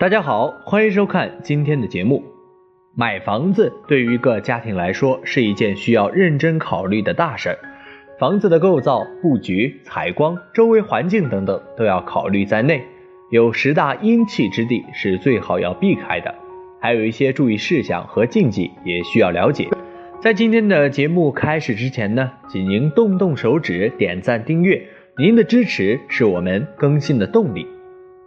[0.00, 2.22] 大家好，欢迎收看今天的节目。
[2.94, 7.58] 买房子对于一个家庭来说是一件需要认真考虑的大事儿，
[8.16, 12.80] 房子的构造、布局、采光、周围环境等等都要考虑在内。
[13.32, 16.32] 有十大阴气之地是最好要避开的，
[16.80, 19.68] 还有一些注意事项和禁忌也需要了解。
[20.20, 24.80] 在今天的节目开始之前呢，请您动动手指点赞订阅，
[25.16, 27.66] 您的支持是我们更新的动力。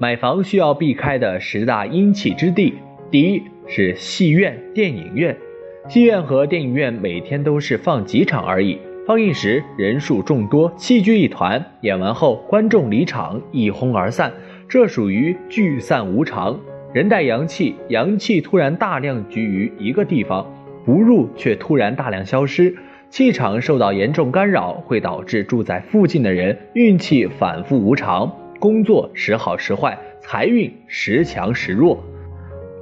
[0.00, 2.72] 买房需要避开的十大阴气之地，
[3.10, 5.36] 第一是戏院、电影院。
[5.88, 14.32] 戏院和电影院每天都是放几场而已，放映时人数众多，戏剧一团，演完后观众离场，一哄而散，
[14.68, 16.56] 这属于聚散无常。
[16.92, 20.46] 人带阳气，阳气突然大量聚于一个地方，
[20.84, 22.72] 不入却突然大量消失，
[23.10, 28.32] 气场受到严重干扰，会导致住在附近的人运气反复无常。
[28.58, 32.02] 工作时好时坏，财运时强时弱。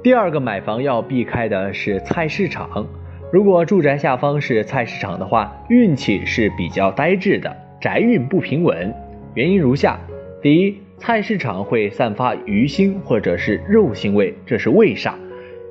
[0.03, 2.87] 第二个买房要避开的是菜市场。
[3.31, 8.91] 如果住宅下方是菜市场的话，运气是比较呆滞的，宅运不平稳。
[9.35, 9.99] 原因如下：
[10.41, 15.13] 第一，菜市场会散发鱼腥或者是肉腥味，这是胃煞；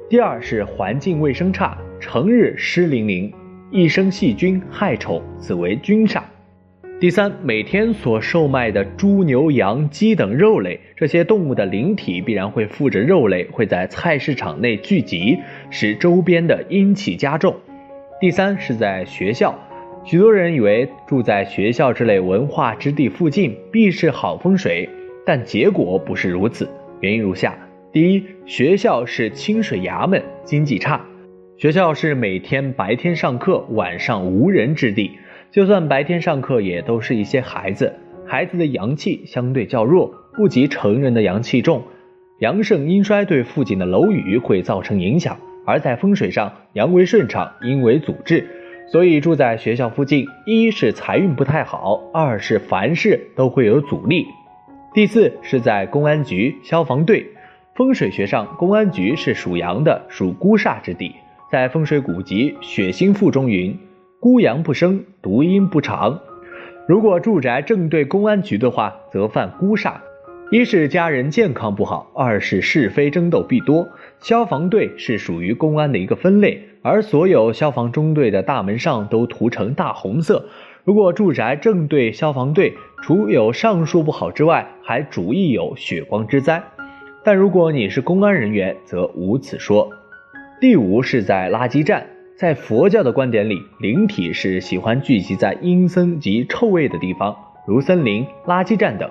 [0.08, 3.32] 第二是环境卫生差，成日湿淋淋，
[3.72, 6.20] 一生细菌害虫，此为菌煞。
[6.98, 15.36] 第三，每天所售卖的猪、牛、羊、鸡等肉类，这些动物的灵体必然会附着肉类，会在菜市场内聚集，
[15.68, 17.54] 使周边的阴气加重。
[18.18, 19.54] 第三是在学校，
[20.06, 24.88] 许多人以为住在学校这类文化之地附近必是好风水，
[25.26, 26.66] 但结果不是如此。
[27.00, 27.54] 原因如下：
[27.92, 31.04] 第一，学校是清水衙门，经济差，
[31.58, 35.10] 学校是每天白天上课，晚上无人之地。
[35.50, 37.92] 就算白天上课，也都是一些孩子，
[38.26, 41.82] 孩子的阳气相对较弱，不及成人的阳气重，
[42.40, 45.38] 阳盛阴衰对附近的楼宇会造成影响。
[45.64, 48.46] 而在风水上，阳为顺畅，阴为阻滞，
[48.92, 54.26] 所以住在学校附近，一是财运不太好，二是凡事都会有阻力。
[54.94, 57.26] 第四是在公安局、消防队。
[57.74, 61.14] 风水学上，公安局是属阳的，属孤煞之地。
[61.50, 63.76] 在风水古籍《血星赋》中云。
[64.18, 66.18] 孤阳不生，独阴不长。
[66.88, 69.94] 如果住宅正对公安局的话，则犯孤煞。
[70.50, 73.86] 一是家人健康不好，二是是非争斗必多。
[74.20, 80.46] 消防队是属于公安的一个分类，而所有消防中队的大门上都涂成大红色。
[80.84, 82.72] 如果住宅正对消防队，
[83.02, 86.62] 除有上述不好之外，还主易有血光之灾。
[87.22, 89.90] 但如果你是公安人员，则无此说。
[90.58, 92.06] 第五是在垃圾站。
[92.38, 97.34] 在佛教的观点里，灵体是喜欢聚集在阴森及臭味的地方，
[97.66, 99.10] 如森林、垃圾站等。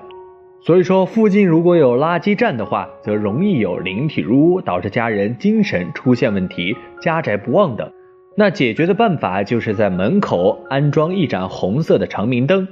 [0.62, 7.92] 所以说，附近如果有垃圾站的话，则容易有灵体入屋，导致家人精神出现问题、家宅不旺等。
[8.38, 12.68] 那解决的办法就是在门口安装一盏红色的长明灯。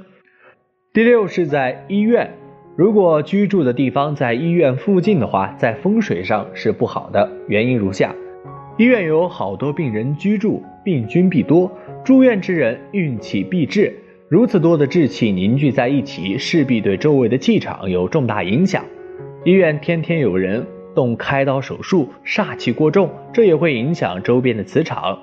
[0.92, 2.30] 第六是在医院，
[2.76, 8.14] 如果居住的地方在医院附近的话，在风水上是不好的，原因如下。
[8.76, 11.70] 医院有好多病人居住，病菌必多，
[12.04, 13.94] 住院之人运气必滞。
[14.28, 18.84] 如此多的志气凝聚在一起，势必对周围的气场有重大影响。
[19.44, 25.20] 医院天天有人动开刀手术，煞气过重，这也会影响周边的磁场。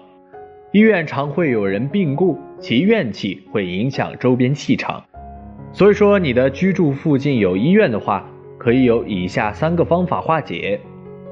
[0.71, 5.03] 医院常会有人病故，其怨气会影响周边气场。
[5.73, 8.25] 所以说，你的居住附近有医院的话，
[8.57, 10.79] 可以有以下三个方法化解：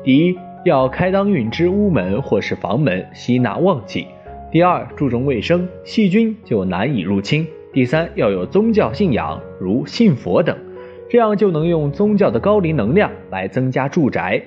[0.03, 0.37] 第一。
[0.65, 4.05] 要开当运之屋门或是房门，吸纳旺气。
[4.51, 7.47] 第二，注重卫生，细菌就难以入侵。
[7.71, 10.57] 第三，要有宗教信仰，如信佛等，
[11.09, 14.41] 这样就能用宗教的高灵能量来增加住宅。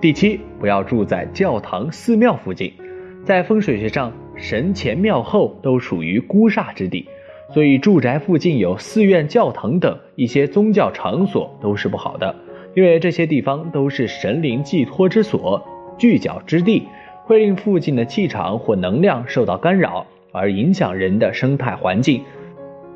[0.00, 2.72] 第七，不要住在教堂、寺庙附近，
[3.22, 7.06] 在风水学上，神前庙后都属于孤煞之地，
[7.52, 12.34] 所以住宅附近有寺院、教堂等一些宗教场所都是不好的。
[12.74, 15.66] 因为这些地方都是神灵寄托之所、
[15.96, 16.86] 聚脚之地，
[17.24, 22.22] 会令附近的气场或能量受到干扰，而影响人的生态环境。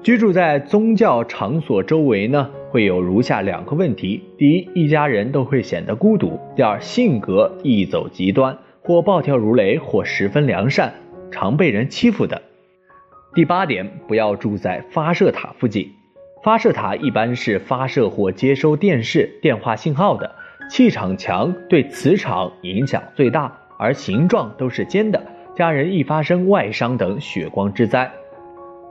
[0.03, 10.93] 居住在宗教场所周围呢，会有如下两个问题：第一，一家人都会显得孤独；第二，性格易走极端，或暴跳如雷，或十分良善，
[11.31, 12.43] 常被人欺负的。
[13.35, 15.93] 第八点，不要住在发射塔附近。
[16.43, 20.35] 发射塔一般是发射或接收电视、电话信号的，
[20.69, 25.23] 气场强，对磁场影响最大，而形状都是尖的，
[25.55, 28.11] 家人易发生外伤等血光之灾。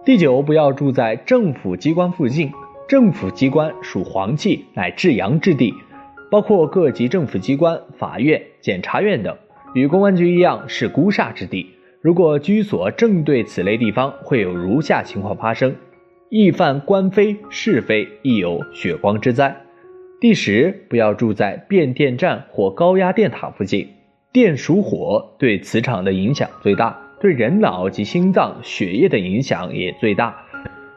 [0.06, 2.50] 第九，不要住在政府机关附近，
[2.88, 5.74] 政府机关属黄气，乃至阳之地，
[6.32, 9.36] 包括各级政府机关、法院、检察院等，
[9.74, 11.70] 与公安局一样是孤煞之地。
[12.00, 15.76] 如果居所正对此类地方，会有如下情况发生：
[16.34, 19.54] 易犯官非是非，亦有血光之灾。
[20.22, 23.90] 第十，不要住在变电站或高压电塔附近。
[24.32, 30.34] 电属火，对磁场的影响最大，对人脑及心脏、血液的影响也最大。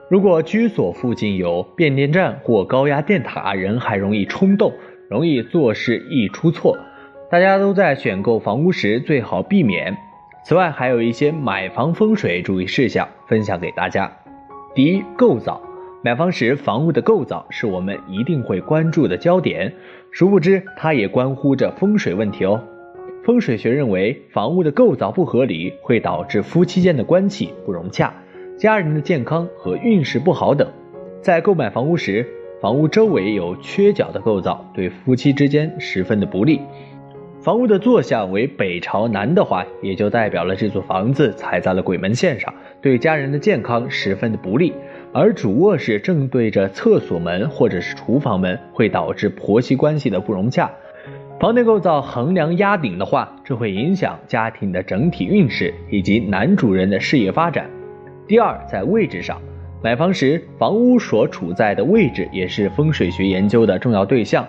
[0.08, 4.72] 如果居所附近有变电站或高压电塔，人还容易冲动。
[5.10, 6.78] 容易做事易出错，
[7.28, 9.96] 大家都在选购房屋时最好避免。
[10.44, 14.12] 此外，还有一些买房风水注意事项分享给大家。
[14.75, 15.61] 第一，构造。
[16.03, 19.73] 买房时房屋的构造是我们一定会关注的焦点，
[20.11, 22.61] 殊不知它也关乎着风水问题哦。
[23.23, 28.12] 风水学认为，房屋的构造不合理会导致夫妻间的关系不融洽，
[28.59, 30.69] 家人的健康和运势不好等。
[31.23, 32.26] 在购买房屋时，
[32.61, 36.61] 房屋周围有缺角的构造，对夫妻之间十分的不利。
[37.41, 42.53] 房屋的坐向为北朝南的话，也就代表了这座房子踩在了鬼门线上，
[42.84, 44.75] 对家人的健康十分的不利。
[45.10, 50.70] 而主卧室正对着厕所门或者是厨房门，会导致婆媳关系的不融洽。
[51.40, 57.70] 房内构造横梁压顶的话，这会影响家庭的整体运势以及男主人的事业发展。
[58.28, 59.40] 第二，在位置上。
[59.82, 64.46] 买房时，房屋所处在的位置也是风水学研究的重要对象。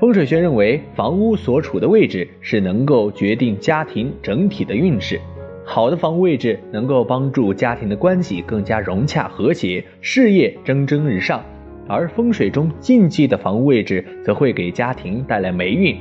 [0.00, 5.20] 风水学认为，房屋所处的位置是能够决定家庭整体的运势。
[5.68, 11.40] 好的房屋位置能够帮助家庭的关系更加融洽和谐，事业蒸蒸日上；
[11.88, 15.96] 而风水中禁忌的房屋位置则会给家庭带来霉运。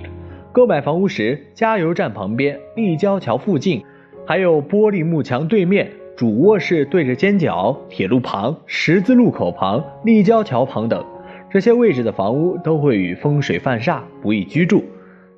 [0.51, 3.83] 购买房屋时，加油站旁边、立交桥附近，
[4.23, 5.89] 还有玻璃幕墙对面。
[6.15, 11.03] 主卧室对着尖角、铁路旁、十字路口旁、立交桥旁等
[11.49, 14.83] 这些位置的房屋都会与风水犯煞，不宜居住。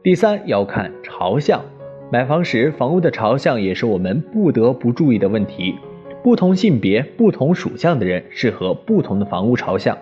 [0.03, 1.61] 第三，要看朝向。
[2.09, 5.75] 买房时，房屋的朝向也是我们不得不注意的问题。
[6.23, 9.97] 不同性别、不同属相的人适合不同的房屋朝向，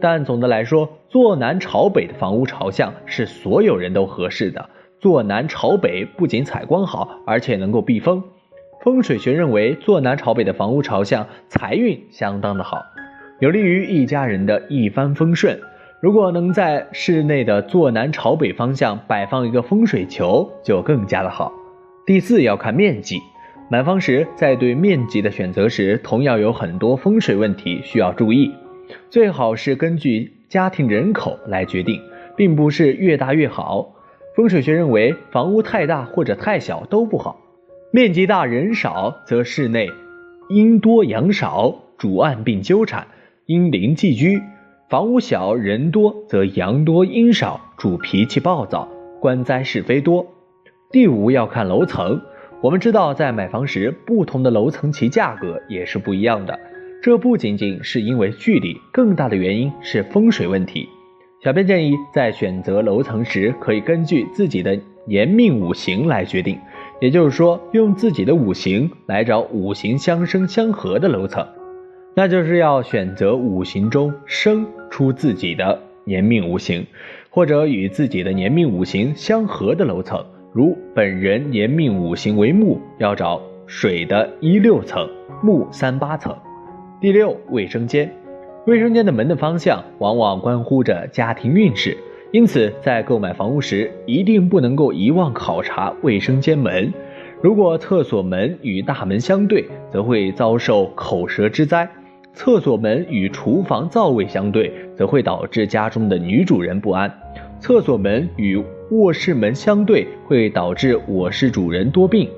[0.00, 4.70] 但总的来说，坐南朝北的房屋朝向是所有人都合适的。
[5.00, 8.22] 坐南朝北不仅采光好，而且能够避风。
[8.80, 12.84] 风水学认为，坐南朝北的房屋朝向财运相当的好，
[13.40, 15.58] 有利于一家人的一帆风顺。
[16.00, 21.52] 如果能在室内的坐南朝北方向摆放一个风水球，就更加的好。
[22.06, 23.20] 第四要看面积，
[23.68, 28.54] 买房时在对面积的选择时，同样有很多风水问题需要注意。
[29.10, 32.00] 最好是根据家庭人口来决定，
[32.36, 33.96] 并不是越大越好。
[34.36, 37.40] 风水学认为，房屋太大或者太小都不好。
[37.90, 39.90] 面积大人少，则室内
[40.48, 43.04] 阴多阳少，主暗并纠缠，
[43.46, 44.38] 阴灵寄居；
[44.88, 48.88] 房屋小人多，则阳多阴少，主脾气暴躁，
[49.20, 50.26] 官灾是非多。
[50.90, 52.18] 第五要看楼层，
[52.62, 56.58] 我们知道在买房时，不同的楼层其价格也是不一样的。
[57.02, 60.88] 这不仅仅是因为距离，更大的原因是风水问题。
[61.44, 66.58] 小编建议在选择楼层时，可以根据自己的年命五行来决定。
[66.98, 71.46] 也就是说，用自己的五行来找五行相生相合的楼层，
[72.18, 76.84] 那就是要选择五行中生出自己的年命五行，
[77.30, 80.20] 或者与自己的年命五行相合的楼层。
[80.52, 85.08] 如本人年命五行为木，要找水的一六层，
[85.44, 86.36] 木三八层。
[87.00, 88.12] 第六，卫生间，
[88.66, 91.96] 卫生间的门的方向往往关乎着家庭运势。
[92.32, 96.92] 因此，在购买房屋时，一定不能够遗忘考察卫生间门。
[97.40, 101.86] 如果厕所门与大门相对，则会遭受口舌之灾；
[102.38, 107.10] 厕所门与厨房灶位相对，则会导致家中的女主人不安；
[107.58, 112.28] 厕所门与卧室门相对，会导致卧室主人多病；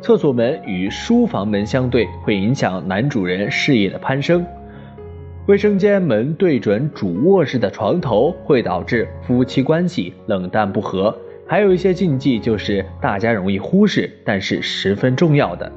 [0.00, 4.44] 厕所门与书房门相对，会影响男主人事业的攀升。
[5.46, 11.16] 卫生间门对准主卧室的床头，会导致夫妻关系冷淡不和。
[11.46, 15.70] 还有一些禁忌，就是大家容易忽视，但是十分重要的。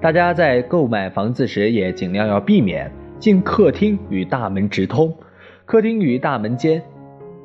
[0.00, 5.14] 大家在购买房子时，也尽量要避免进客厅与大门直通，
[5.66, 6.82] 客厅与大门间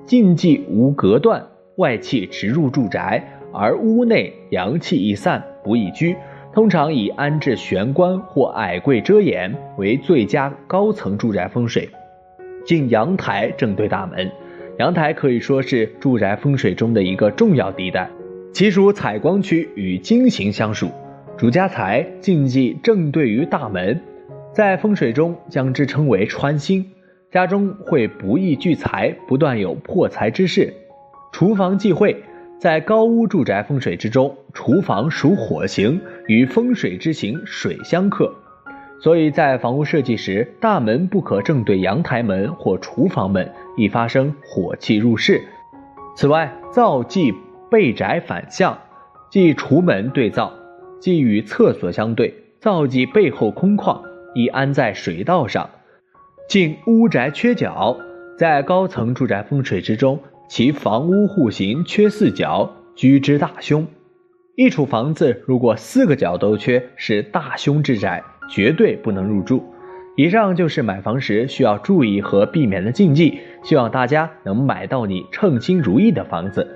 [0.06, 1.46] 禁忌无隔断，
[1.76, 3.22] 外气直入住宅，
[3.52, 6.16] 而屋内阳气易散，不宜居。
[6.54, 11.90] 通常以安置玄关或矮柜遮掩为最佳高层住宅风水。
[12.66, 14.32] 进阳台正对大门，
[14.80, 18.10] 阳台可以说是住宅风水中的一个重要地带，
[18.54, 20.90] 其属采光区，与金形相属，
[21.38, 24.00] 主家财，禁忌正对于大门，
[24.54, 26.90] 在风水中将之称为穿心，
[27.30, 30.74] 家中会不易聚财，不断有破财之事。
[31.34, 32.16] 厨房忌讳。
[32.58, 38.34] 在高屋住宅风水之中，厨房属火形，与风水之行水相克，
[39.02, 45.42] 所以在房屋设计时，大门不可正对阳台门或厨房门，易发生火气入室。
[46.16, 47.34] 此外，灶忌
[47.70, 48.80] 背宅反向，
[49.30, 50.54] 即厨门对灶，
[51.06, 54.02] 即与厕所相对，灶忌背后空旷，
[54.34, 55.70] 易安在水道上。
[56.50, 57.96] 进屋宅缺角，
[58.40, 60.20] 在高层住宅风水之中。
[60.50, 63.86] 其房屋户型缺四角，居之大凶。
[64.56, 69.64] 一处房子如果四个角都缺，是大凶之宅，绝对不能入住。
[70.18, 76.68] 以上就是买房时需要注意和避免的禁忌，希望大家能买到你称心如意的房子。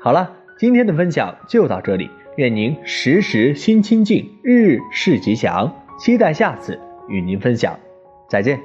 [0.00, 2.08] 好了，今天的分享就到这里，
[2.40, 5.70] 愿您时时心清静，日日事吉祥。
[5.98, 7.78] 期待下次与您分享，
[8.30, 8.58] 再见。